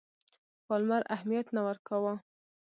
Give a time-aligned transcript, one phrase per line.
[0.67, 2.13] پالمر اهمیت نه ورکاوه.